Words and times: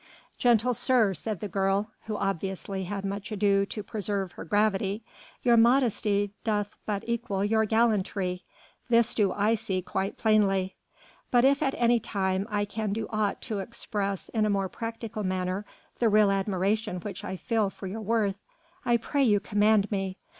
"Gentle 0.39 0.73
sir," 0.73 1.13
said 1.13 1.41
the 1.41 1.47
girl, 1.47 1.91
who 2.05 2.17
obviously 2.17 2.85
had 2.85 3.05
much 3.05 3.31
ado 3.31 3.67
to 3.67 3.83
preserve 3.83 4.31
her 4.31 4.43
gravity, 4.43 5.03
"your 5.43 5.57
modesty 5.57 6.31
doth 6.43 6.75
but 6.87 7.03
equal 7.05 7.45
your 7.45 7.65
gallantry. 7.65 8.41
This 8.89 9.13
do 9.13 9.31
I 9.31 9.53
see 9.53 9.83
quite 9.83 10.17
plainly. 10.17 10.73
But 11.29 11.45
if 11.45 11.61
at 11.61 11.75
any 11.77 11.99
time 11.99 12.47
I 12.49 12.65
can 12.65 12.93
do 12.93 13.05
aught 13.11 13.43
to 13.43 13.59
express 13.59 14.29
in 14.29 14.43
a 14.43 14.49
more 14.49 14.69
practical 14.69 15.23
manner 15.23 15.67
the 15.99 16.09
real 16.09 16.31
admiration 16.31 17.01
which 17.01 17.23
I 17.23 17.35
feel 17.35 17.69
for 17.69 17.85
your 17.85 18.01
worth 18.01 18.39
I 18.83 18.97
pray 18.97 19.21
you 19.21 19.39
command 19.39 19.91
me. 19.91 20.17